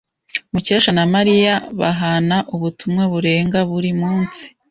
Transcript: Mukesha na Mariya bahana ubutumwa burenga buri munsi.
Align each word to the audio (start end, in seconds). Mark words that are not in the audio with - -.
Mukesha 0.53 0.91
na 0.97 1.05
Mariya 1.13 1.53
bahana 1.79 2.37
ubutumwa 2.55 3.03
burenga 3.11 3.59
buri 3.69 3.91
munsi. 4.01 4.43